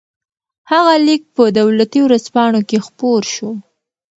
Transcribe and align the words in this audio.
هغه 0.71 0.93
لیک 1.05 1.21
په 1.35 1.43
دولتي 1.59 1.99
ورځپاڼو 2.03 2.59
کې 2.69 2.77
خپور 2.85 3.21
شو. 3.33 3.51